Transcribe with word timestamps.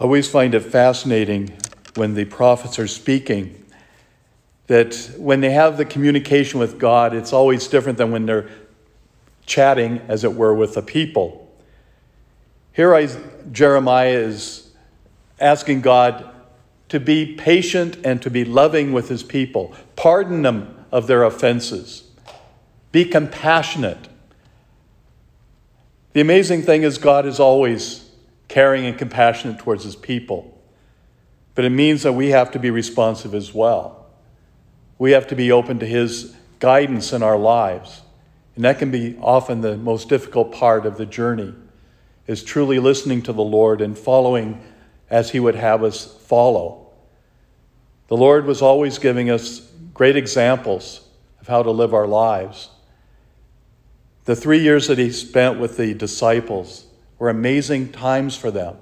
I 0.00 0.04
always 0.04 0.30
find 0.30 0.54
it 0.54 0.60
fascinating 0.60 1.52
when 1.94 2.14
the 2.14 2.24
prophets 2.24 2.78
are 2.78 2.86
speaking 2.86 3.62
that 4.66 5.10
when 5.18 5.42
they 5.42 5.50
have 5.50 5.76
the 5.76 5.84
communication 5.84 6.58
with 6.58 6.78
God, 6.78 7.14
it's 7.14 7.34
always 7.34 7.68
different 7.68 7.98
than 7.98 8.10
when 8.10 8.24
they're 8.24 8.48
chatting, 9.44 10.00
as 10.08 10.24
it 10.24 10.34
were, 10.34 10.54
with 10.54 10.72
the 10.72 10.80
people. 10.80 11.52
Here, 12.72 12.94
I, 12.94 13.08
Jeremiah 13.52 14.16
is 14.16 14.70
asking 15.38 15.82
God 15.82 16.30
to 16.88 16.98
be 16.98 17.34
patient 17.34 17.98
and 18.02 18.22
to 18.22 18.30
be 18.30 18.42
loving 18.42 18.94
with 18.94 19.10
his 19.10 19.22
people, 19.22 19.74
pardon 19.96 20.40
them 20.40 20.82
of 20.90 21.08
their 21.08 21.24
offenses, 21.24 22.04
be 22.90 23.04
compassionate. 23.04 24.08
The 26.14 26.22
amazing 26.22 26.62
thing 26.62 26.84
is, 26.84 26.96
God 26.96 27.26
is 27.26 27.38
always 27.38 28.09
caring 28.50 28.84
and 28.84 28.98
compassionate 28.98 29.60
towards 29.60 29.84
his 29.84 29.94
people. 29.94 30.60
But 31.54 31.64
it 31.64 31.70
means 31.70 32.02
that 32.02 32.14
we 32.14 32.30
have 32.30 32.50
to 32.50 32.58
be 32.58 32.70
responsive 32.70 33.32
as 33.32 33.54
well. 33.54 34.06
We 34.98 35.12
have 35.12 35.28
to 35.28 35.36
be 35.36 35.52
open 35.52 35.78
to 35.78 35.86
his 35.86 36.34
guidance 36.58 37.12
in 37.12 37.22
our 37.22 37.38
lives. 37.38 38.02
And 38.56 38.64
that 38.64 38.80
can 38.80 38.90
be 38.90 39.16
often 39.20 39.60
the 39.60 39.76
most 39.76 40.08
difficult 40.08 40.50
part 40.50 40.84
of 40.84 40.96
the 40.96 41.06
journey 41.06 41.54
is 42.26 42.42
truly 42.42 42.80
listening 42.80 43.22
to 43.22 43.32
the 43.32 43.42
Lord 43.42 43.80
and 43.80 43.96
following 43.96 44.60
as 45.08 45.30
he 45.30 45.38
would 45.38 45.54
have 45.54 45.84
us 45.84 46.04
follow. 46.26 46.88
The 48.08 48.16
Lord 48.16 48.46
was 48.46 48.62
always 48.62 48.98
giving 48.98 49.30
us 49.30 49.60
great 49.94 50.16
examples 50.16 51.06
of 51.40 51.46
how 51.46 51.62
to 51.62 51.70
live 51.70 51.94
our 51.94 52.08
lives. 52.08 52.68
The 54.24 54.34
3 54.34 54.58
years 54.58 54.88
that 54.88 54.98
he 54.98 55.12
spent 55.12 55.60
with 55.60 55.76
the 55.76 55.94
disciples, 55.94 56.86
were 57.20 57.28
amazing 57.28 57.92
times 57.92 58.36
for 58.36 58.50
them 58.50 58.76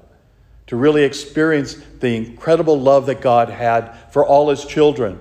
to 0.68 0.76
really 0.76 1.02
experience 1.02 1.74
the 2.00 2.14
incredible 2.14 2.78
love 2.78 3.06
that 3.06 3.20
God 3.20 3.48
had 3.48 3.94
for 4.12 4.24
all 4.24 4.50
his 4.50 4.64
children, 4.64 5.18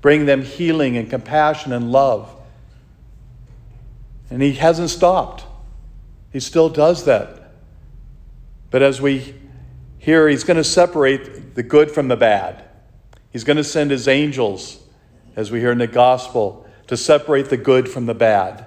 bring 0.00 0.26
them 0.26 0.42
healing 0.42 0.96
and 0.96 1.08
compassion 1.08 1.72
and 1.72 1.90
love. 1.90 2.28
And 4.30 4.42
he 4.42 4.52
hasn't 4.54 4.90
stopped. 4.90 5.44
He 6.32 6.40
still 6.40 6.68
does 6.68 7.04
that. 7.04 7.52
But 8.70 8.82
as 8.82 9.00
we 9.00 9.34
hear, 9.98 10.28
he's 10.28 10.44
going 10.44 10.56
to 10.56 10.64
separate 10.64 11.54
the 11.54 11.62
good 11.62 11.90
from 11.90 12.08
the 12.08 12.16
bad. 12.16 12.64
He's 13.30 13.44
going 13.44 13.58
to 13.58 13.64
send 13.64 13.92
his 13.92 14.08
angels, 14.08 14.82
as 15.36 15.52
we 15.52 15.60
hear 15.60 15.72
in 15.72 15.78
the 15.78 15.86
gospel, 15.86 16.68
to 16.88 16.96
separate 16.96 17.48
the 17.48 17.56
good 17.56 17.88
from 17.88 18.06
the 18.06 18.14
bad. 18.14 18.66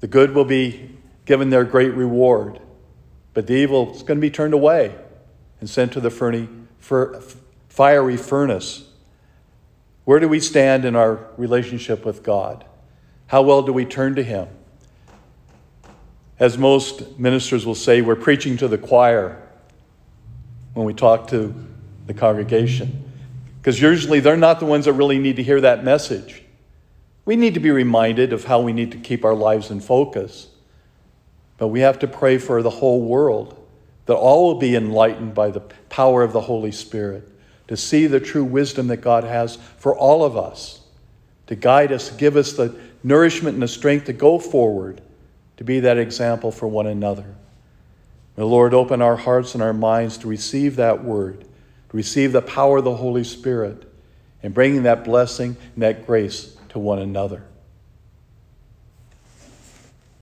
The 0.00 0.06
good 0.06 0.34
will 0.34 0.46
be 0.46 0.96
given 1.26 1.50
their 1.50 1.64
great 1.64 1.92
reward. 1.92 2.60
But 3.34 3.48
the 3.48 3.54
evil 3.54 3.92
is 3.92 4.02
going 4.02 4.16
to 4.18 4.22
be 4.22 4.30
turned 4.30 4.54
away 4.54 4.94
and 5.60 5.68
sent 5.68 5.92
to 5.92 6.00
the 6.00 6.10
ferny, 6.10 6.48
fer, 6.78 7.20
fiery 7.68 8.16
furnace. 8.16 8.88
Where 10.04 10.20
do 10.20 10.28
we 10.28 10.38
stand 10.40 10.84
in 10.84 10.94
our 10.94 11.26
relationship 11.36 12.04
with 12.04 12.22
God? 12.22 12.64
How 13.26 13.42
well 13.42 13.62
do 13.62 13.72
we 13.72 13.84
turn 13.84 14.14
to 14.14 14.22
Him? 14.22 14.48
As 16.38 16.56
most 16.58 17.18
ministers 17.18 17.66
will 17.66 17.74
say, 17.74 18.02
we're 18.02 18.16
preaching 18.16 18.56
to 18.58 18.68
the 18.68 18.78
choir 18.78 19.40
when 20.74 20.86
we 20.86 20.94
talk 20.94 21.28
to 21.28 21.54
the 22.06 22.14
congregation. 22.14 23.04
Because 23.60 23.80
usually 23.80 24.20
they're 24.20 24.36
not 24.36 24.60
the 24.60 24.66
ones 24.66 24.84
that 24.84 24.92
really 24.92 25.18
need 25.18 25.36
to 25.36 25.42
hear 25.42 25.60
that 25.60 25.82
message. 25.82 26.42
We 27.24 27.36
need 27.36 27.54
to 27.54 27.60
be 27.60 27.70
reminded 27.70 28.32
of 28.32 28.44
how 28.44 28.60
we 28.60 28.72
need 28.72 28.92
to 28.92 28.98
keep 28.98 29.24
our 29.24 29.34
lives 29.34 29.70
in 29.70 29.80
focus. 29.80 30.48
But 31.58 31.68
we 31.68 31.80
have 31.80 31.98
to 32.00 32.06
pray 32.06 32.38
for 32.38 32.62
the 32.62 32.70
whole 32.70 33.00
world, 33.00 33.58
that 34.06 34.14
all 34.14 34.46
will 34.46 34.60
be 34.60 34.74
enlightened 34.74 35.34
by 35.34 35.50
the 35.50 35.60
power 35.60 36.22
of 36.22 36.32
the 36.32 36.42
Holy 36.42 36.72
Spirit, 36.72 37.28
to 37.68 37.76
see 37.76 38.06
the 38.06 38.20
true 38.20 38.44
wisdom 38.44 38.88
that 38.88 38.98
God 38.98 39.24
has 39.24 39.56
for 39.78 39.96
all 39.96 40.24
of 40.24 40.36
us, 40.36 40.80
to 41.46 41.54
guide 41.54 41.92
us, 41.92 42.10
give 42.10 42.36
us 42.36 42.52
the 42.52 42.74
nourishment 43.02 43.54
and 43.54 43.62
the 43.62 43.68
strength 43.68 44.06
to 44.06 44.12
go 44.12 44.38
forward, 44.38 45.00
to 45.56 45.64
be 45.64 45.80
that 45.80 45.98
example 45.98 46.50
for 46.50 46.66
one 46.66 46.86
another. 46.86 47.34
May 48.36 48.42
the 48.42 48.46
Lord 48.46 48.74
open 48.74 49.00
our 49.00 49.16
hearts 49.16 49.54
and 49.54 49.62
our 49.62 49.72
minds 49.72 50.18
to 50.18 50.28
receive 50.28 50.76
that 50.76 51.04
word, 51.04 51.40
to 51.40 51.96
receive 51.96 52.32
the 52.32 52.42
power 52.42 52.78
of 52.78 52.84
the 52.84 52.96
Holy 52.96 53.24
Spirit, 53.24 53.90
and 54.42 54.52
bringing 54.52 54.82
that 54.82 55.04
blessing 55.04 55.56
and 55.74 55.82
that 55.82 56.06
grace 56.06 56.56
to 56.70 56.78
one 56.78 56.98
another. 56.98 57.44